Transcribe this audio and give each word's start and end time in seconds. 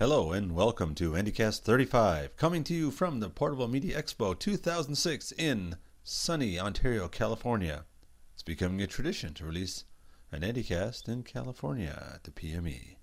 Hello 0.00 0.32
and 0.32 0.52
welcome 0.52 0.94
to 0.94 1.12
AndyCast 1.12 1.60
35, 1.60 2.34
coming 2.38 2.64
to 2.64 2.72
you 2.72 2.90
from 2.90 3.20
the 3.20 3.28
Portable 3.28 3.68
Media 3.68 4.02
Expo 4.02 4.36
2006 4.38 5.30
in 5.32 5.76
sunny 6.02 6.58
Ontario, 6.58 7.06
California. 7.06 7.84
It's 8.32 8.42
becoming 8.42 8.80
a 8.80 8.86
tradition 8.86 9.34
to 9.34 9.44
release 9.44 9.84
an 10.32 10.40
AndyCast 10.40 11.06
in 11.06 11.22
California 11.22 12.14
at 12.14 12.24
the 12.24 12.30
PME. 12.30 12.96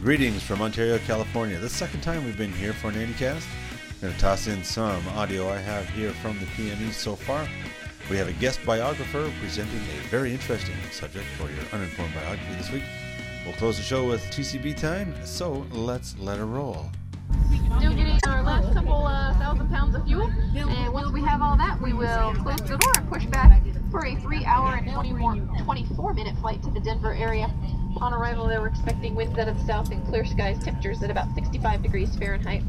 Greetings 0.00 0.42
from 0.42 0.62
Ontario, 0.62 0.96
California. 1.00 1.58
The 1.58 1.68
second 1.68 2.00
time 2.00 2.24
we've 2.24 2.38
been 2.38 2.54
here 2.54 2.72
for 2.72 2.88
an 2.88 2.94
AndyCast. 2.94 3.44
I'm 3.90 4.00
going 4.00 4.14
to 4.14 4.18
toss 4.18 4.46
in 4.46 4.64
some 4.64 5.06
audio 5.08 5.46
I 5.50 5.58
have 5.58 5.86
here 5.90 6.12
from 6.12 6.38
the 6.38 6.46
PME 6.46 6.90
so 6.90 7.14
far. 7.14 7.46
We 8.10 8.16
have 8.16 8.28
a 8.28 8.32
guest 8.32 8.64
biographer 8.64 9.30
presenting 9.38 9.80
a 9.80 10.00
very 10.08 10.32
interesting 10.32 10.74
subject 10.90 11.26
for 11.36 11.50
your 11.50 11.62
uninformed 11.72 12.14
biography 12.14 12.54
this 12.54 12.72
week. 12.72 12.82
We'll 13.44 13.54
close 13.56 13.76
the 13.76 13.82
show 13.82 14.08
with 14.08 14.22
TCB 14.30 14.78
time, 14.78 15.14
so 15.26 15.66
let's 15.72 16.18
let 16.18 16.38
her 16.38 16.46
roll. 16.46 16.90
Still 17.78 17.92
getting 17.92 18.18
our 18.26 18.42
last 18.42 18.72
couple 18.72 19.06
uh, 19.06 19.38
thousand 19.38 19.68
pounds 19.68 19.94
of 19.94 20.06
fuel, 20.06 20.32
and 20.56 20.92
once 20.94 21.12
we 21.12 21.20
have 21.20 21.42
all 21.42 21.58
that, 21.58 21.78
we 21.82 21.92
will 21.92 22.34
close 22.36 22.60
the 22.62 22.78
door 22.78 22.92
and 22.96 23.10
push 23.12 23.26
back 23.26 23.62
for 23.90 24.06
a 24.06 24.16
three-hour 24.16 24.76
and 24.76 24.88
24-minute 24.88 26.36
flight 26.38 26.62
to 26.62 26.70
the 26.70 26.80
Denver 26.80 27.12
area. 27.12 27.52
On 28.00 28.14
arrival, 28.14 28.46
they 28.46 28.58
were 28.58 28.68
expecting 28.68 29.14
winds 29.16 29.38
out 29.38 29.48
of 29.48 29.58
the 29.58 29.66
south 29.66 29.90
and 29.90 30.06
clear 30.06 30.24
skies, 30.24 30.58
temperatures 30.64 31.02
at 31.02 31.10
about 31.10 31.34
65 31.34 31.82
degrees 31.82 32.16
Fahrenheit. 32.16 32.62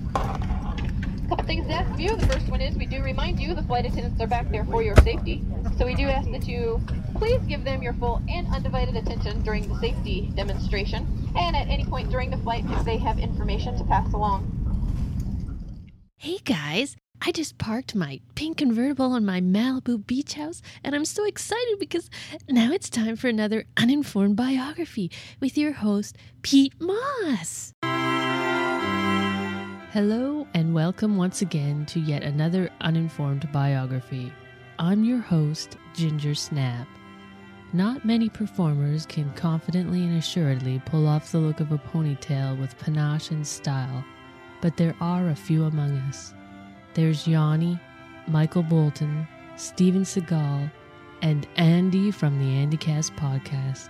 Couple 1.30 1.46
things 1.46 1.68
to 1.68 1.74
ask 1.74 1.92
of 1.92 2.00
you. 2.00 2.16
The 2.16 2.26
first 2.26 2.50
one 2.50 2.60
is 2.60 2.76
we 2.76 2.88
do 2.88 3.04
remind 3.04 3.40
you 3.40 3.54
the 3.54 3.62
flight 3.62 3.86
attendants 3.86 4.20
are 4.20 4.26
back 4.26 4.50
there 4.50 4.66
for 4.66 4.82
your 4.82 4.96
safety. 4.98 5.46
So 5.78 5.86
we 5.86 5.94
do 5.94 6.08
ask 6.08 6.28
that 6.32 6.48
you 6.48 6.82
please 7.20 7.40
give 7.42 7.64
them 7.64 7.84
your 7.84 7.94
full 7.94 8.20
and 8.28 8.48
undivided 8.48 8.96
attention 8.96 9.44
during 9.44 9.70
the 9.70 9.80
safety 9.80 10.32
demonstration 10.36 11.06
and 11.38 11.56
at 11.56 11.68
any 11.68 11.86
point 11.86 12.10
during 12.10 12.32
the 12.32 12.38
flight 12.38 12.64
if 12.70 12.84
they 12.84 12.98
have 12.98 13.20
information 13.20 13.78
to 13.78 13.84
pass 13.84 14.12
along. 14.12 14.56
Hey 16.18 16.40
guys, 16.44 16.96
I 17.22 17.32
just 17.32 17.60
parked 17.60 17.94
my 17.94 18.22
pink 18.34 18.58
convertible 18.58 19.12
on 19.12 19.24
my 19.24 19.40
Malibu 19.40 20.04
beach 20.08 20.34
house 20.34 20.64
and 20.84 20.96
I'm 20.96 21.06
so 21.06 21.26
excited 21.26 21.78
because 21.80 22.10
now 22.50 22.72
it's 22.72 22.90
time 22.90 23.16
for 23.16 23.28
another 23.28 23.66
uninformed 23.78 24.36
biography 24.36 25.12
with 25.40 25.60
your 25.60 25.74
host, 25.74 26.18
Pete 26.42 26.74
Moss. 26.80 27.72
Hello 29.92 30.46
and 30.54 30.72
welcome 30.72 31.18
once 31.18 31.42
again 31.42 31.84
to 31.88 32.00
yet 32.00 32.22
another 32.22 32.70
uninformed 32.82 33.52
biography. 33.52 34.32
I'm 34.78 35.04
your 35.04 35.18
host, 35.18 35.78
Ginger 35.96 36.36
Snap. 36.36 36.88
Not 37.74 38.06
many 38.06 38.30
performers 38.30 39.08
can 39.08 39.34
confidently 39.34 40.04
and 40.04 40.16
assuredly 40.16 40.80
pull 40.86 41.08
off 41.08 41.32
the 41.32 41.40
look 41.40 41.60
of 41.60 41.72
a 41.72 41.80
ponytail 41.80 42.60
with 42.60 42.78
panache 42.78 43.32
and 43.32 43.48
style, 43.48 44.06
but 44.62 44.78
there 44.78 44.96
are 45.02 45.30
a 45.30 45.36
few 45.36 45.64
among 45.64 45.98
us. 45.98 46.36
There's 46.94 47.28
Yanni, 47.28 47.80
Michael 48.28 48.62
Bolton, 48.62 49.28
Steven 49.56 50.04
Seagal, 50.04 50.72
and 51.24 51.48
Andy 51.56 52.12
from 52.12 52.38
the 52.38 52.46
Andycast 52.46 53.18
podcast. 53.18 53.90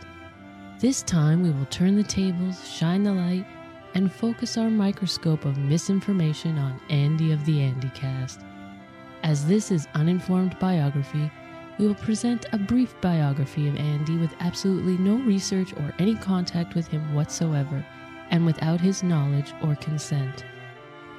This 0.80 1.04
time 1.04 1.44
we 1.44 1.52
will 1.52 1.66
turn 1.66 1.98
the 1.98 2.04
tables, 2.04 2.66
shine 2.66 3.04
the 3.04 3.14
light, 3.14 3.46
and 3.94 4.12
focus 4.12 4.58
our 4.58 4.70
microscope 4.70 5.46
of 5.46 5.58
misinformation 5.58 6.58
on 6.58 6.80
Andy 6.90 7.32
of 7.32 7.46
the 7.46 7.58
Andycast. 7.58 8.44
As 9.24 9.46
this 9.46 9.72
is 9.72 9.88
uninformed 9.96 10.58
biography, 10.60 11.32
we 11.78 11.88
will 11.88 11.96
present 11.96 12.46
a 12.52 12.58
brief 12.58 12.94
biography 13.02 13.68
of 13.68 13.78
Andy 13.78 14.18
with 14.18 14.36
absolutely 14.40 14.98
no 14.98 15.16
research 15.16 15.74
or 15.74 15.94
any 15.98 16.16
contact 16.16 16.76
with 16.76 16.88
him 16.88 17.14
whatsoever, 17.14 17.86
and 18.32 18.46
without 18.46 18.82
his 18.82 19.02
knowledge 19.02 19.54
or 19.64 19.76
consent. 19.76 20.46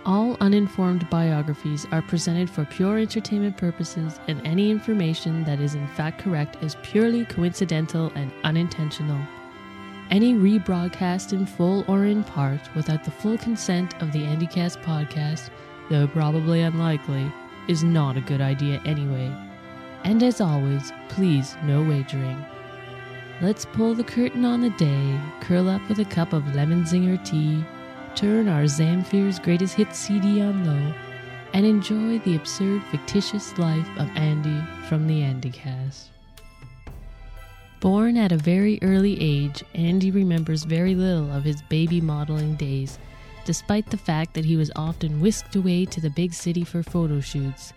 All 0.06 0.36
uninformed 0.40 1.08
biographies 1.10 1.86
are 1.92 2.02
presented 2.02 2.48
for 2.48 2.64
pure 2.64 2.98
entertainment 2.98 3.56
purposes, 3.56 4.18
and 4.28 4.46
any 4.46 4.70
information 4.70 5.44
that 5.44 5.60
is 5.60 5.74
in 5.74 5.86
fact 5.88 6.22
correct 6.22 6.62
is 6.62 6.76
purely 6.82 7.26
coincidental 7.26 8.10
and 8.14 8.32
unintentional. 8.44 9.20
Any 10.10 10.34
rebroadcast 10.34 11.32
in 11.32 11.46
full 11.46 11.84
or 11.86 12.04
in 12.04 12.24
part 12.24 12.60
without 12.74 13.04
the 13.04 13.12
full 13.12 13.38
consent 13.38 13.94
of 14.02 14.10
the 14.10 14.22
Andycast 14.22 14.82
podcast, 14.82 15.50
though 15.88 16.08
probably 16.08 16.62
unlikely, 16.62 17.32
is 17.68 17.84
not 17.84 18.16
a 18.16 18.20
good 18.20 18.40
idea 18.40 18.82
anyway. 18.84 19.32
And 20.02 20.20
as 20.24 20.40
always, 20.40 20.92
please 21.10 21.56
no 21.62 21.84
wagering. 21.84 22.44
Let's 23.40 23.64
pull 23.64 23.94
the 23.94 24.02
curtain 24.02 24.44
on 24.44 24.62
the 24.62 24.70
day, 24.70 25.20
curl 25.40 25.68
up 25.68 25.88
with 25.88 26.00
a 26.00 26.04
cup 26.04 26.32
of 26.32 26.56
lemon 26.56 26.82
zinger 26.82 27.24
tea, 27.24 27.64
turn 28.16 28.48
our 28.48 28.64
Zamfir's 28.64 29.38
greatest 29.38 29.74
hit 29.74 29.94
CD 29.94 30.42
on 30.42 30.64
low, 30.66 30.94
and 31.52 31.64
enjoy 31.64 32.18
the 32.18 32.34
absurd 32.34 32.82
fictitious 32.90 33.56
life 33.58 33.88
of 33.96 34.08
Andy 34.16 34.60
from 34.88 35.06
the 35.06 35.20
Andycast. 35.20 36.08
Born 37.80 38.18
at 38.18 38.30
a 38.30 38.36
very 38.36 38.78
early 38.82 39.18
age, 39.18 39.64
Andy 39.74 40.10
remembers 40.10 40.64
very 40.64 40.94
little 40.94 41.32
of 41.32 41.44
his 41.44 41.62
baby 41.62 41.98
modeling 41.98 42.54
days, 42.56 42.98
despite 43.46 43.88
the 43.88 43.96
fact 43.96 44.34
that 44.34 44.44
he 44.44 44.54
was 44.54 44.70
often 44.76 45.18
whisked 45.18 45.56
away 45.56 45.86
to 45.86 45.98
the 45.98 46.10
big 46.10 46.34
city 46.34 46.62
for 46.62 46.82
photo 46.82 47.20
shoots. 47.20 47.72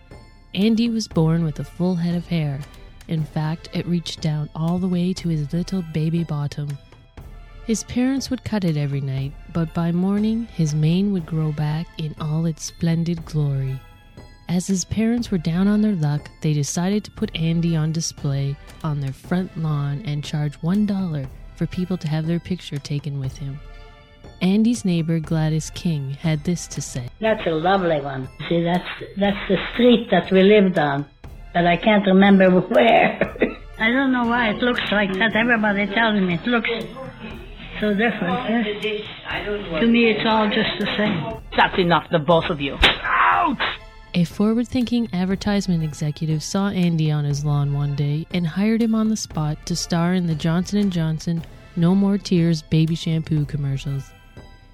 Andy 0.54 0.90
was 0.90 1.08
born 1.08 1.42
with 1.42 1.58
a 1.58 1.64
full 1.64 1.94
head 1.94 2.14
of 2.14 2.26
hair. 2.26 2.60
In 3.08 3.24
fact, 3.24 3.70
it 3.72 3.86
reached 3.86 4.20
down 4.20 4.50
all 4.54 4.78
the 4.78 4.88
way 4.88 5.14
to 5.14 5.30
his 5.30 5.50
little 5.54 5.82
baby 5.94 6.22
bottom. 6.22 6.76
His 7.66 7.84
parents 7.84 8.28
would 8.28 8.44
cut 8.44 8.64
it 8.64 8.76
every 8.76 9.00
night, 9.00 9.32
but 9.54 9.72
by 9.72 9.90
morning 9.90 10.48
his 10.52 10.74
mane 10.74 11.14
would 11.14 11.24
grow 11.24 11.50
back 11.50 11.86
in 11.96 12.14
all 12.20 12.44
its 12.44 12.62
splendid 12.62 13.24
glory. 13.24 13.80
As 14.48 14.66
his 14.66 14.84
parents 14.84 15.30
were 15.30 15.38
down 15.38 15.68
on 15.68 15.80
their 15.80 15.94
luck, 15.94 16.30
they 16.40 16.52
decided 16.52 17.02
to 17.04 17.10
put 17.10 17.34
Andy 17.34 17.76
on 17.76 17.92
display 17.92 18.56
on 18.82 19.00
their 19.00 19.12
front 19.12 19.56
lawn 19.56 20.02
and 20.04 20.22
charge 20.22 20.60
$1 20.60 21.28
for 21.56 21.66
people 21.66 21.96
to 21.96 22.08
have 22.08 22.26
their 22.26 22.40
picture 22.40 22.78
taken 22.78 23.18
with 23.18 23.36
him. 23.38 23.58
Andy's 24.42 24.84
neighbor 24.84 25.18
Gladys 25.20 25.70
King 25.70 26.10
had 26.10 26.44
this 26.44 26.66
to 26.68 26.82
say. 26.82 27.08
That's 27.20 27.46
a 27.46 27.50
lovely 27.50 28.00
one. 28.00 28.28
See, 28.48 28.62
that's 28.62 28.88
that's 29.16 29.48
the 29.48 29.56
street 29.72 30.08
that 30.10 30.30
we 30.30 30.42
lived 30.42 30.78
on, 30.78 31.06
but 31.54 31.66
I 31.66 31.76
can't 31.76 32.04
remember 32.06 32.50
where. 32.60 33.54
I 33.78 33.90
don't 33.90 34.12
know 34.12 34.26
why 34.26 34.50
it 34.50 34.56
looks 34.56 34.82
like 34.92 35.12
that. 35.14 35.34
Everybody 35.34 35.86
tells 35.86 36.20
me 36.20 36.34
it 36.34 36.46
looks 36.46 36.68
so 37.80 37.94
different. 37.94 38.50
Yes? 38.50 39.80
To 39.80 39.86
me, 39.86 40.10
it's 40.10 40.26
all 40.26 40.48
just 40.48 40.78
the 40.78 40.86
same. 40.96 41.40
That's 41.56 41.78
enough, 41.78 42.06
the 42.10 42.18
both 42.18 42.50
of 42.50 42.60
you. 42.60 42.76
Out! 43.02 43.56
A 44.16 44.22
forward-thinking 44.22 45.08
advertisement 45.12 45.82
executive 45.82 46.40
saw 46.40 46.68
Andy 46.68 47.10
on 47.10 47.24
his 47.24 47.44
lawn 47.44 47.72
one 47.72 47.96
day 47.96 48.28
and 48.32 48.46
hired 48.46 48.80
him 48.80 48.94
on 48.94 49.08
the 49.08 49.16
spot 49.16 49.66
to 49.66 49.74
star 49.74 50.14
in 50.14 50.28
the 50.28 50.36
Johnson 50.36 50.88
& 50.90 50.92
Johnson 50.92 51.44
No 51.74 51.96
More 51.96 52.16
Tears 52.16 52.62
baby 52.62 52.94
shampoo 52.94 53.44
commercials. 53.44 54.12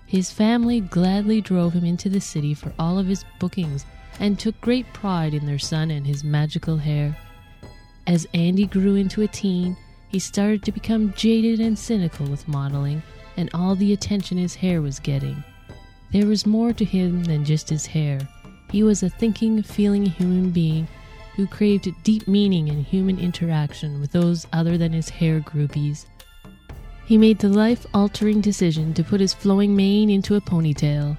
His 0.04 0.30
family 0.30 0.80
gladly 0.82 1.40
drove 1.40 1.72
him 1.72 1.86
into 1.86 2.10
the 2.10 2.20
city 2.20 2.52
for 2.52 2.74
all 2.78 2.98
of 2.98 3.06
his 3.06 3.24
bookings 3.38 3.86
and 4.18 4.38
took 4.38 4.60
great 4.60 4.92
pride 4.92 5.32
in 5.32 5.46
their 5.46 5.58
son 5.58 5.90
and 5.90 6.06
his 6.06 6.22
magical 6.22 6.76
hair. 6.76 7.16
As 8.06 8.26
Andy 8.34 8.66
grew 8.66 8.96
into 8.96 9.22
a 9.22 9.26
teen, 9.26 9.74
he 10.10 10.18
started 10.18 10.62
to 10.64 10.72
become 10.72 11.14
jaded 11.14 11.60
and 11.60 11.78
cynical 11.78 12.26
with 12.26 12.46
modeling 12.46 13.02
and 13.38 13.48
all 13.54 13.74
the 13.74 13.94
attention 13.94 14.36
his 14.36 14.56
hair 14.56 14.82
was 14.82 15.00
getting. 15.00 15.42
There 16.12 16.26
was 16.26 16.44
more 16.44 16.74
to 16.74 16.84
him 16.84 17.24
than 17.24 17.46
just 17.46 17.70
his 17.70 17.86
hair. 17.86 18.28
He 18.70 18.82
was 18.82 19.02
a 19.02 19.08
thinking, 19.08 19.62
feeling 19.62 20.06
human 20.06 20.50
being 20.50 20.86
who 21.34 21.46
craved 21.46 21.88
deep 22.02 22.28
meaning 22.28 22.68
in 22.68 22.84
human 22.84 23.18
interaction 23.18 24.00
with 24.00 24.12
those 24.12 24.46
other 24.52 24.76
than 24.76 24.92
his 24.92 25.08
hair 25.08 25.40
groupies. 25.40 26.06
He 27.06 27.18
made 27.18 27.38
the 27.38 27.48
life 27.48 27.86
altering 27.92 28.40
decision 28.40 28.94
to 28.94 29.02
put 29.02 29.20
his 29.20 29.34
flowing 29.34 29.74
mane 29.74 30.10
into 30.10 30.36
a 30.36 30.40
ponytail. 30.40 31.16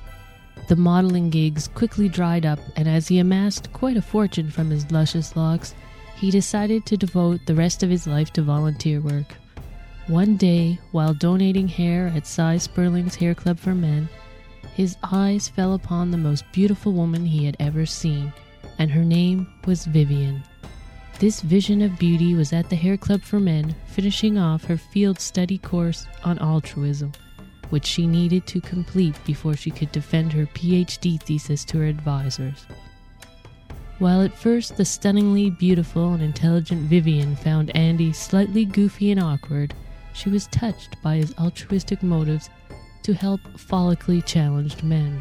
The 0.68 0.76
modeling 0.76 1.30
gigs 1.30 1.68
quickly 1.68 2.08
dried 2.08 2.46
up, 2.46 2.60
and 2.78 2.88
as 2.88 3.08
he 3.08 3.20
amassed 3.20 3.74
quite 3.74 3.98
a 3.98 4.02
fortune 4.02 4.50
from 4.50 4.70
his 4.70 4.90
luscious 4.90 5.36
locks, 5.36 5.76
he 6.16 6.32
decided 6.32 6.86
to 6.86 6.96
devote 6.96 7.42
the 7.46 7.56
rest 7.56 7.84
of 7.84 7.90
his 7.90 8.08
life 8.08 8.32
to 8.34 8.42
volunteer 8.42 9.02
work. 9.02 9.36
One 10.08 10.38
day, 10.38 10.80
while 10.92 11.14
donating 11.14 11.68
hair 11.68 12.14
at 12.16 12.28
Sy 12.28 12.58
Sperling's 12.58 13.16
Hair 13.16 13.36
Club 13.36 13.60
for 13.60 13.76
Men, 13.76 14.08
his 14.76 14.98
eyes 15.04 15.48
fell 15.48 15.74
upon 15.74 16.12
the 16.12 16.18
most 16.18 16.44
beautiful 16.52 16.94
woman 16.94 17.26
he 17.26 17.46
had 17.46 17.58
ever 17.60 17.86
seen, 17.86 18.32
and 18.80 18.92
her 18.92 19.04
name 19.04 19.48
was 19.66 19.86
Vivian. 19.86 20.44
This 21.20 21.42
vision 21.42 21.82
of 21.82 22.00
beauty 22.00 22.34
was 22.34 22.52
at 22.52 22.70
the 22.70 22.76
Hair 22.76 22.98
Club 22.98 23.22
for 23.22 23.40
Men, 23.40 23.76
finishing 23.86 24.38
off 24.38 24.64
her 24.64 24.78
field 24.78 25.20
study 25.20 25.58
course 25.58 26.08
on 26.24 26.40
altruism, 26.40 27.12
which 27.70 27.86
she 27.86 28.08
needed 28.08 28.48
to 28.48 28.60
complete 28.62 29.16
before 29.26 29.56
she 29.56 29.70
could 29.70 29.92
defend 29.92 30.34
her 30.34 30.48
PhD 30.48 31.22
thesis 31.22 31.64
to 31.66 31.78
her 31.78 31.86
advisors. 31.86 32.66
While 34.00 34.24
at 34.24 34.36
first 34.36 34.78
the 34.78 34.86
stunningly 34.86 35.52
beautiful 35.52 36.14
and 36.14 36.24
intelligent 36.24 36.90
Vivian 36.90 37.36
found 37.36 37.76
Andy 37.76 38.14
slightly 38.14 38.66
goofy 38.66 39.12
and 39.12 39.20
awkward, 39.20 39.76
she 40.14 40.30
was 40.30 40.48
touched 40.48 41.00
by 41.04 41.18
his 41.18 41.36
altruistic 41.38 42.02
motives 42.02 42.50
to 43.04 43.14
help 43.14 43.42
follically 43.56 44.26
challenged 44.26 44.84
men. 44.84 45.20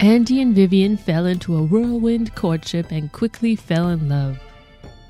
Andy 0.00 0.40
and 0.40 0.54
Vivian 0.54 0.96
fell 0.96 1.26
into 1.26 1.56
a 1.56 1.62
whirlwind 1.62 2.34
courtship 2.34 2.92
and 2.92 3.12
quickly 3.12 3.56
fell 3.56 3.88
in 3.88 4.08
love. 4.08 4.38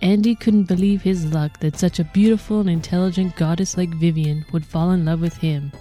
Andy 0.00 0.34
couldn't 0.34 0.64
believe 0.64 1.02
his 1.02 1.26
luck 1.32 1.58
that 1.60 1.76
such 1.76 1.98
a 1.98 2.04
beautiful 2.04 2.60
and 2.60 2.70
intelligent 2.70 3.34
goddess 3.36 3.76
like 3.76 3.90
Vivian 3.90 4.44
would 4.52 4.64
fall 4.64 4.92
in 4.92 5.04
love 5.04 5.20
with 5.20 5.36
him, 5.36 5.72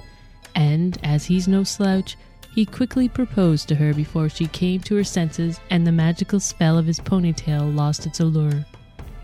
and, 0.56 0.98
as 1.04 1.26
he's 1.26 1.48
no 1.48 1.64
slouch, 1.64 2.18
he 2.54 2.66
quickly 2.66 3.08
proposed 3.08 3.68
to 3.68 3.76
her 3.76 3.94
before 3.94 4.28
she 4.28 4.48
came 4.48 4.82
to 4.82 4.96
her 4.96 5.04
senses 5.04 5.60
and 5.70 5.86
the 5.86 5.92
magical 5.92 6.40
spell 6.40 6.78
of 6.78 6.88
his 6.88 7.00
ponytail 7.00 7.76
lost 7.76 8.08
its 8.08 8.20
allure. 8.20 8.66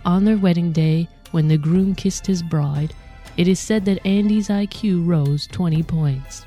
On 0.05 0.23
their 0.23 0.37
wedding 0.37 0.71
day, 0.71 1.09
when 1.31 1.47
the 1.47 1.57
groom 1.57 1.95
kissed 1.95 2.27
his 2.27 2.43
bride, 2.43 2.93
it 3.35 3.47
is 3.47 3.59
said 3.59 3.85
that 3.85 4.05
Andy's 4.05 4.49
IQ 4.49 5.07
rose 5.07 5.47
20 5.47 5.81
points. 5.81 6.45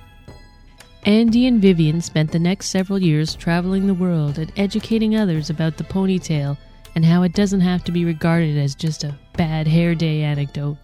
Andy 1.06 1.46
and 1.46 1.62
Vivian 1.62 2.00
spent 2.00 2.32
the 2.32 2.38
next 2.40 2.66
several 2.66 3.00
years 3.00 3.36
traveling 3.36 3.86
the 3.86 3.94
world 3.94 4.38
and 4.38 4.50
educating 4.56 5.14
others 5.14 5.50
about 5.50 5.76
the 5.76 5.84
ponytail 5.84 6.58
and 6.96 7.04
how 7.04 7.22
it 7.22 7.32
doesn't 7.32 7.60
have 7.60 7.84
to 7.84 7.92
be 7.92 8.04
regarded 8.04 8.58
as 8.58 8.74
just 8.74 9.04
a 9.04 9.16
bad 9.36 9.68
hair 9.68 9.94
day 9.94 10.22
anecdote, 10.22 10.76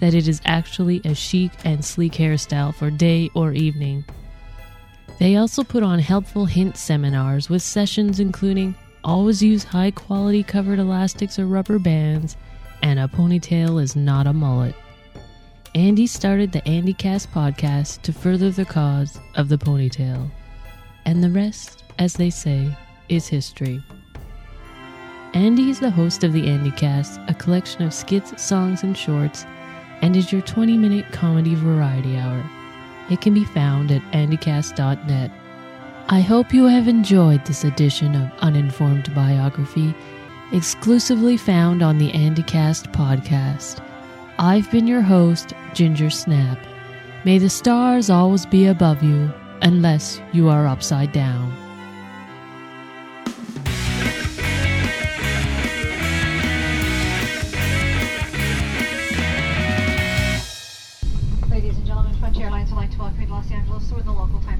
that 0.00 0.12
it 0.12 0.28
is 0.28 0.42
actually 0.44 1.00
a 1.06 1.14
chic 1.14 1.50
and 1.64 1.82
sleek 1.82 2.12
hairstyle 2.12 2.74
for 2.74 2.90
day 2.90 3.30
or 3.34 3.52
evening. 3.52 4.04
They 5.18 5.36
also 5.36 5.64
put 5.64 5.82
on 5.82 5.98
helpful 5.98 6.44
hint 6.44 6.76
seminars 6.76 7.48
with 7.48 7.62
sessions 7.62 8.20
including 8.20 8.74
always 9.02 9.42
use 9.42 9.64
high 9.64 9.92
quality 9.92 10.42
covered 10.42 10.78
elastics 10.78 11.38
or 11.38 11.46
rubber 11.46 11.78
bands, 11.78 12.36
and 12.82 13.00
a 13.00 13.08
ponytail 13.08 13.82
is 13.82 13.96
not 13.96 14.26
a 14.26 14.34
mullet. 14.34 14.74
Andy 15.76 16.08
started 16.08 16.50
the 16.50 16.62
AndyCast 16.62 17.28
podcast 17.28 18.02
to 18.02 18.12
further 18.12 18.50
the 18.50 18.64
cause 18.64 19.20
of 19.36 19.48
the 19.48 19.56
ponytail. 19.56 20.28
And 21.04 21.22
the 21.22 21.30
rest, 21.30 21.84
as 21.96 22.14
they 22.14 22.28
say, 22.28 22.76
is 23.08 23.28
history. 23.28 23.80
Andy 25.32 25.70
is 25.70 25.78
the 25.78 25.90
host 25.90 26.24
of 26.24 26.32
the 26.32 26.42
AndyCast, 26.42 27.30
a 27.30 27.34
collection 27.34 27.82
of 27.82 27.94
skits, 27.94 28.42
songs, 28.42 28.82
and 28.82 28.98
shorts, 28.98 29.46
and 30.02 30.16
is 30.16 30.32
your 30.32 30.42
20 30.42 30.76
minute 30.76 31.06
comedy 31.12 31.54
variety 31.54 32.16
hour. 32.16 32.44
It 33.08 33.20
can 33.20 33.32
be 33.32 33.44
found 33.44 33.92
at 33.92 34.02
andycast.net. 34.10 35.30
I 36.08 36.20
hope 36.20 36.52
you 36.52 36.64
have 36.64 36.88
enjoyed 36.88 37.44
this 37.44 37.62
edition 37.62 38.16
of 38.16 38.32
Uninformed 38.40 39.14
Biography, 39.14 39.94
exclusively 40.50 41.36
found 41.36 41.80
on 41.80 41.98
the 41.98 42.10
AndyCast 42.10 42.92
podcast. 42.92 43.86
I've 44.42 44.70
been 44.70 44.86
your 44.86 45.02
host, 45.02 45.52
Ginger 45.74 46.08
Snap. 46.08 46.58
May 47.26 47.36
the 47.36 47.50
stars 47.50 48.08
always 48.08 48.46
be 48.46 48.68
above 48.68 49.02
you, 49.02 49.30
unless 49.60 50.18
you 50.32 50.48
are 50.48 50.66
upside 50.66 51.12
down. 51.12 51.52
Ladies 61.50 61.76
and 61.76 61.86
gentlemen, 61.86 62.16
Frontier 62.18 62.46
Airlines 62.46 62.70
would 62.70 62.76
like 62.78 62.90
to 62.92 62.98
welcome 62.98 63.20
you 63.20 63.26
to 63.26 63.32
Los 63.34 63.50
Angeles, 63.50 63.92
where 63.92 64.02
the 64.02 64.10
local 64.10 64.40
time 64.40 64.54
is 64.54 64.59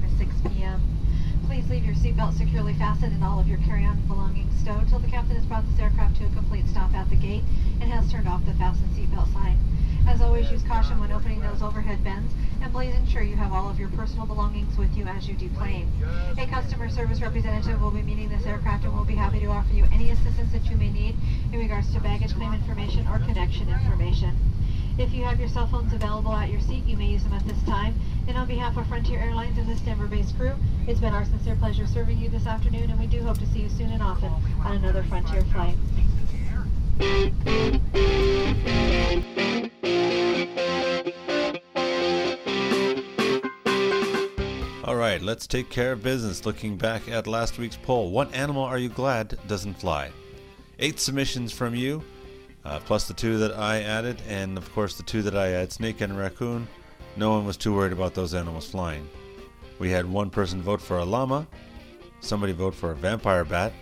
Please 1.61 1.69
leave 1.69 1.85
your 1.85 1.95
seatbelt 1.95 2.33
securely 2.33 2.73
fastened 2.73 3.13
and 3.13 3.23
all 3.23 3.39
of 3.39 3.47
your 3.47 3.59
carry-on 3.59 4.01
belongings 4.07 4.51
stowed 4.61 4.87
till 4.89 4.97
the 4.97 5.07
captain 5.07 5.35
has 5.35 5.45
brought 5.45 5.63
this 5.69 5.79
aircraft 5.79 6.15
to 6.17 6.25
a 6.25 6.29
complete 6.29 6.67
stop 6.67 6.91
at 6.95 7.07
the 7.11 7.15
gate 7.15 7.43
and 7.79 7.91
has 7.91 8.11
turned 8.11 8.27
off 8.27 8.43
the 8.47 8.53
fasten 8.53 8.89
seatbelt 8.97 9.31
sign. 9.31 9.59
As 10.07 10.21
always, 10.21 10.49
use 10.49 10.63
caution 10.63 10.99
when 10.99 11.11
opening 11.11 11.39
those 11.39 11.61
overhead 11.61 12.03
bins, 12.03 12.31
and 12.63 12.73
please 12.73 12.95
ensure 12.95 13.21
you 13.21 13.35
have 13.35 13.53
all 13.53 13.69
of 13.69 13.79
your 13.79 13.89
personal 13.89 14.25
belongings 14.25 14.75
with 14.75 14.97
you 14.97 15.05
as 15.05 15.27
you 15.27 15.35
deplane. 15.35 15.87
A 16.39 16.47
customer 16.47 16.89
service 16.89 17.21
representative 17.21 17.79
will 17.79 17.91
be 17.91 18.01
meeting 18.01 18.29
this 18.29 18.47
aircraft 18.47 18.85
and 18.85 18.97
will 18.97 19.05
be 19.05 19.15
happy 19.15 19.39
to 19.41 19.47
offer 19.47 19.71
you 19.71 19.85
any 19.93 20.09
assistance 20.09 20.51
that 20.53 20.65
you 20.65 20.75
may 20.77 20.89
need 20.89 21.15
in 21.53 21.59
regards 21.59 21.93
to 21.93 21.99
baggage 21.99 22.33
claim 22.33 22.55
information 22.55 23.07
or 23.07 23.19
connection 23.19 23.69
information. 23.69 24.50
If 25.01 25.15
you 25.15 25.23
have 25.23 25.39
your 25.39 25.49
cell 25.49 25.65
phones 25.65 25.91
available 25.93 26.31
at 26.31 26.51
your 26.51 26.61
seat, 26.61 26.85
you 26.85 26.95
may 26.95 27.07
use 27.07 27.23
them 27.23 27.33
at 27.33 27.43
this 27.47 27.61
time. 27.63 27.95
And 28.27 28.37
on 28.37 28.47
behalf 28.47 28.77
of 28.77 28.85
Frontier 28.85 29.17
Airlines 29.17 29.57
and 29.57 29.67
this 29.67 29.79
Denver-based 29.81 30.37
crew, 30.37 30.53
it's 30.87 30.99
been 30.99 31.11
our 31.11 31.25
sincere 31.25 31.55
pleasure 31.55 31.87
serving 31.87 32.19
you 32.19 32.29
this 32.29 32.45
afternoon, 32.45 32.91
and 32.91 32.99
we 32.99 33.07
do 33.07 33.19
hope 33.23 33.39
to 33.39 33.47
see 33.47 33.61
you 33.61 33.69
soon 33.69 33.89
and 33.89 34.03
often 34.03 34.31
on 34.63 34.75
another 34.75 35.01
Frontier 35.01 35.41
flight. 35.45 35.75
All 44.83 44.95
right, 44.95 45.19
let's 45.19 45.47
take 45.47 45.71
care 45.71 45.93
of 45.93 46.03
business. 46.03 46.45
Looking 46.45 46.77
back 46.77 47.09
at 47.09 47.25
last 47.25 47.57
week's 47.57 47.75
poll, 47.75 48.11
what 48.11 48.31
animal 48.35 48.63
are 48.63 48.77
you 48.77 48.89
glad 48.89 49.39
doesn't 49.47 49.79
fly? 49.79 50.11
Eight 50.77 50.99
submissions 50.99 51.51
from 51.51 51.73
you, 51.73 52.03
uh, 52.65 52.79
plus 52.79 53.07
the 53.07 53.13
two 53.13 53.37
that 53.39 53.53
I 53.53 53.81
added, 53.81 54.21
and 54.27 54.57
of 54.57 54.71
course 54.73 54.95
the 54.95 55.03
two 55.03 55.21
that 55.23 55.35
I 55.35 55.47
had, 55.47 55.71
snake 55.71 56.01
and 56.01 56.17
raccoon. 56.17 56.67
No 57.17 57.31
one 57.31 57.45
was 57.45 57.57
too 57.57 57.73
worried 57.73 57.91
about 57.91 58.13
those 58.13 58.33
animals 58.33 58.69
flying. 58.69 59.07
We 59.79 59.89
had 59.89 60.05
one 60.05 60.29
person 60.29 60.61
vote 60.61 60.81
for 60.81 60.99
a 60.99 61.05
llama, 61.05 61.47
somebody 62.19 62.53
vote 62.53 62.75
for 62.75 62.91
a 62.91 62.95
vampire 62.95 63.43
bat, 63.43 63.73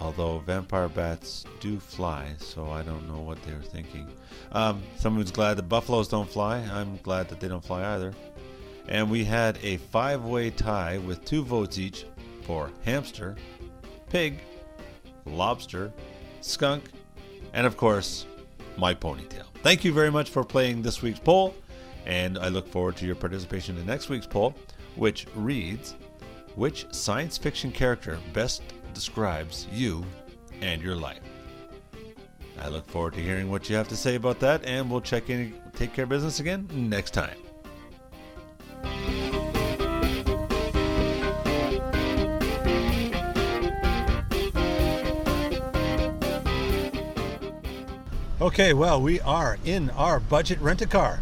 although 0.00 0.40
vampire 0.40 0.88
bats 0.88 1.44
do 1.60 1.78
fly, 1.78 2.26
so 2.38 2.68
I 2.70 2.82
don't 2.82 3.08
know 3.08 3.20
what 3.20 3.42
they 3.44 3.52
were 3.52 3.60
thinking. 3.60 4.08
Um, 4.52 4.82
someone 4.98 5.20
was 5.20 5.30
glad 5.30 5.56
that 5.58 5.68
buffaloes 5.68 6.08
don't 6.08 6.28
fly. 6.28 6.58
I'm 6.58 6.96
glad 6.98 7.28
that 7.28 7.40
they 7.40 7.48
don't 7.48 7.64
fly 7.64 7.94
either. 7.94 8.12
And 8.88 9.10
we 9.10 9.24
had 9.24 9.58
a 9.62 9.76
five 9.76 10.24
way 10.24 10.50
tie 10.50 10.98
with 10.98 11.24
two 11.24 11.44
votes 11.44 11.78
each 11.78 12.04
for 12.42 12.70
hamster, 12.84 13.36
pig, 14.10 14.40
lobster, 15.24 15.92
skunk, 16.40 16.84
and 17.52 17.66
of 17.66 17.76
course, 17.76 18.26
my 18.76 18.94
ponytail. 18.94 19.44
Thank 19.62 19.84
you 19.84 19.92
very 19.92 20.10
much 20.10 20.30
for 20.30 20.44
playing 20.44 20.82
this 20.82 21.02
week's 21.02 21.18
poll, 21.18 21.54
and 22.06 22.38
I 22.38 22.48
look 22.48 22.66
forward 22.68 22.96
to 22.96 23.06
your 23.06 23.14
participation 23.14 23.76
in 23.76 23.86
next 23.86 24.08
week's 24.08 24.26
poll, 24.26 24.54
which 24.96 25.26
reads 25.34 25.94
Which 26.56 26.86
science 26.92 27.38
fiction 27.38 27.70
character 27.70 28.18
best 28.32 28.62
describes 28.94 29.66
you 29.72 30.04
and 30.60 30.82
your 30.82 30.96
life? 30.96 31.20
I 32.60 32.68
look 32.68 32.86
forward 32.86 33.14
to 33.14 33.20
hearing 33.20 33.50
what 33.50 33.68
you 33.68 33.76
have 33.76 33.88
to 33.88 33.96
say 33.96 34.14
about 34.14 34.38
that, 34.40 34.64
and 34.64 34.90
we'll 34.90 35.00
check 35.00 35.30
in, 35.30 35.54
take 35.74 35.92
care 35.92 36.04
of 36.04 36.10
business 36.10 36.40
again 36.40 36.68
next 36.72 37.12
time. 37.12 37.41
Okay, 48.42 48.72
well, 48.72 49.00
we 49.00 49.20
are 49.20 49.56
in 49.64 49.88
our 49.90 50.18
budget 50.18 50.60
rent 50.60 50.82
a 50.82 50.86
car. 50.86 51.20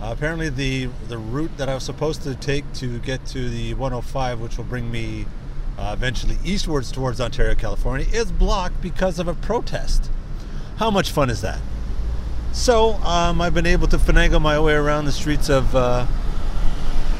Uh, 0.00 0.08
apparently, 0.10 0.48
the 0.48 0.86
the 1.06 1.18
route 1.18 1.54
that 1.58 1.68
I 1.68 1.74
was 1.74 1.82
supposed 1.82 2.22
to 2.22 2.34
take 2.34 2.64
to 2.76 2.98
get 3.00 3.26
to 3.26 3.50
the 3.50 3.74
105, 3.74 4.40
which 4.40 4.56
will 4.56 4.64
bring 4.64 4.90
me 4.90 5.26
uh, 5.76 5.94
eventually 5.94 6.38
eastwards 6.42 6.90
towards 6.90 7.20
Ontario, 7.20 7.54
California, 7.54 8.06
is 8.10 8.32
blocked 8.32 8.80
because 8.80 9.18
of 9.18 9.28
a 9.28 9.34
protest. 9.34 10.10
How 10.78 10.90
much 10.90 11.10
fun 11.10 11.28
is 11.28 11.42
that? 11.42 11.60
So 12.52 12.94
um, 13.04 13.42
I've 13.42 13.52
been 13.52 13.66
able 13.66 13.88
to 13.88 13.98
finagle 13.98 14.40
my 14.40 14.58
way 14.58 14.72
around 14.72 15.04
the 15.04 15.12
streets 15.12 15.50
of 15.50 15.76
uh, 15.76 16.06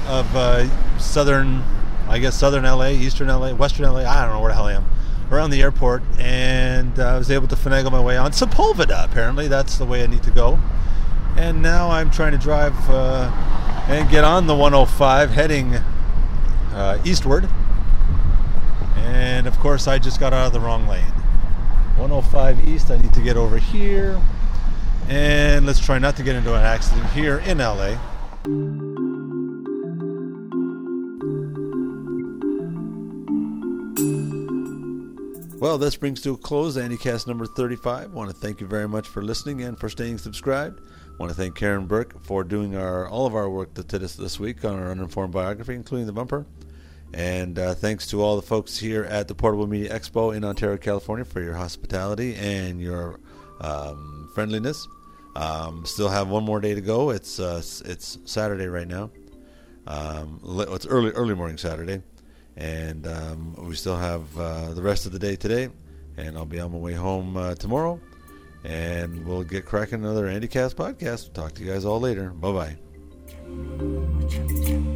of 0.07 0.35
uh, 0.35 0.99
southern, 0.99 1.63
I 2.09 2.19
guess 2.19 2.39
southern 2.39 2.65
LA, 2.65 2.89
eastern 2.89 3.29
LA, 3.29 3.53
western 3.53 3.85
LA. 3.85 4.11
I 4.11 4.25
don't 4.25 4.33
know 4.33 4.41
where 4.41 4.49
the 4.49 4.55
hell 4.55 4.65
I 4.65 4.73
am. 4.73 4.87
Around 5.31 5.51
the 5.51 5.61
airport, 5.61 6.03
and 6.19 6.99
I 6.99 7.19
was 7.19 7.31
able 7.31 7.49
to 7.49 7.57
finagle 7.57 7.93
my 7.93 8.01
way 8.01 8.17
on 8.17 8.31
Sepulveda. 8.31 9.05
Apparently, 9.05 9.47
that's 9.47 9.77
the 9.77 9.85
way 9.85 10.03
I 10.03 10.07
need 10.07 10.23
to 10.23 10.31
go. 10.31 10.59
And 11.37 11.61
now 11.61 11.91
I'm 11.91 12.11
trying 12.11 12.33
to 12.33 12.39
drive 12.39 12.75
uh, 12.89 13.31
and 13.89 14.09
get 14.11 14.25
on 14.25 14.47
the 14.47 14.55
105, 14.55 15.31
heading 15.31 15.75
uh, 16.73 17.01
eastward. 17.05 17.49
And 18.97 19.47
of 19.47 19.59
course, 19.59 19.87
I 19.87 19.99
just 19.99 20.19
got 20.19 20.33
out 20.33 20.47
of 20.47 20.53
the 20.53 20.61
wrong 20.61 20.89
lane. 20.89 21.13
105 21.97 22.67
east. 22.67 22.91
I 22.91 22.97
need 22.97 23.13
to 23.13 23.21
get 23.21 23.37
over 23.37 23.59
here. 23.59 24.21
And 25.09 25.67
let's 25.67 25.81
try 25.81 25.99
not 25.99 26.17
to 26.17 26.23
get 26.23 26.37
into 26.37 26.55
an 26.55 26.63
accident 26.63 27.07
here 27.11 27.39
in 27.39 27.59
LA. 27.59 27.99
Well, 35.61 35.77
this 35.77 35.97
brings 35.97 36.21
to 36.21 36.35
a 36.35 36.37
close 36.37 36.77
AndyCast 36.77 37.27
number 37.27 37.45
35. 37.45 38.05
I 38.05 38.07
want 38.15 38.31
to 38.31 38.37
thank 38.37 38.61
you 38.61 38.69
very 38.69 38.87
much 38.87 39.09
for 39.09 39.23
listening 39.23 39.63
and 39.63 39.77
for 39.77 39.89
staying 39.89 40.19
subscribed. 40.19 40.81
I 40.81 41.17
want 41.19 41.31
to 41.31 41.37
thank 41.37 41.57
Karen 41.57 41.87
Burke 41.87 42.23
for 42.23 42.45
doing 42.45 42.77
our 42.77 43.09
all 43.09 43.27
of 43.27 43.35
our 43.35 43.51
work 43.51 43.75
to 43.75 43.83
this 43.99 44.15
this 44.15 44.39
week 44.39 44.65
on 44.65 44.79
our 44.79 44.93
uninformed 44.93 45.33
biography, 45.33 45.75
including 45.75 46.07
the 46.07 46.13
bumper. 46.13 46.47
And 47.13 47.59
uh, 47.59 47.75
thanks 47.75 48.07
to 48.11 48.23
all 48.23 48.37
the 48.37 48.43
folks 48.43 48.79
here 48.79 49.03
at 49.07 49.27
the 49.27 49.35
Portable 49.35 49.67
Media 49.67 49.93
Expo 49.93 50.33
in 50.33 50.45
Ontario, 50.45 50.77
California, 50.77 51.25
for 51.25 51.41
your 51.41 51.55
hospitality 51.55 52.37
and 52.37 52.81
your 52.81 53.19
um, 53.61 54.31
friendliness. 54.37 54.87
Um, 55.35 55.85
still 55.85 56.09
have 56.09 56.29
one 56.29 56.45
more 56.45 56.61
day 56.61 56.77
to 56.77 56.81
go. 56.81 57.11
It's 57.11 57.41
uh, 57.41 57.61
it's 57.85 58.19
Saturday 58.27 58.69
right 58.69 58.87
now. 58.87 59.11
Um, 59.89 60.41
it's 60.71 60.87
early 60.87 61.11
early 61.11 61.35
morning 61.35 61.59
Saturday, 61.59 62.01
and 62.59 63.07
um, 63.07 63.55
we 63.57 63.75
still 63.77 63.97
have 63.97 64.37
uh, 64.37 64.75
the 64.75 64.83
rest 64.83 65.07
of 65.07 65.13
the 65.13 65.19
day 65.19 65.37
today. 65.37 65.71
And 66.17 66.37
I'll 66.37 66.45
be 66.45 66.59
on 66.59 66.73
my 66.73 66.79
way 66.79 66.95
home 66.95 67.37
uh, 67.37 67.55
tomorrow, 67.55 68.01
and 68.65 69.25
we'll 69.25 69.45
get 69.45 69.65
cracking 69.65 70.03
another 70.05 70.27
Andy 70.27 70.49
Cast 70.49 70.77
podcast. 70.77 71.33
Talk 71.33 71.55
to 71.55 71.65
you 71.65 71.73
guys 71.73 71.85
all 71.85 72.01
later. 72.01 72.31
Bye 72.31 72.77
bye. 73.47 74.88